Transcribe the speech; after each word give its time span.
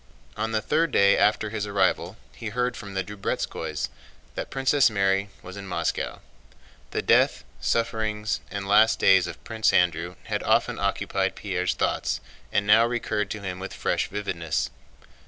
On 0.35 0.51
the 0.51 0.63
third 0.63 0.91
day 0.91 1.15
after 1.15 1.51
his 1.51 1.67
arrival 1.67 2.17
he 2.33 2.49
heard 2.49 2.75
from 2.75 2.95
the 2.95 3.03
Drubetskóys 3.03 3.89
that 4.33 4.49
Princess 4.49 4.89
Mary 4.89 5.29
was 5.43 5.55
in 5.55 5.67
Moscow. 5.67 6.21
The 6.89 7.03
death, 7.03 7.43
sufferings, 7.59 8.39
and 8.49 8.67
last 8.67 8.97
days 8.97 9.27
of 9.27 9.43
Prince 9.43 9.71
Andrew 9.71 10.15
had 10.23 10.41
often 10.41 10.79
occupied 10.79 11.35
Pierre's 11.35 11.75
thoughts 11.75 12.19
and 12.51 12.65
now 12.65 12.83
recurred 12.87 13.29
to 13.29 13.41
him 13.41 13.59
with 13.59 13.75
fresh 13.75 14.07
vividness. 14.07 14.71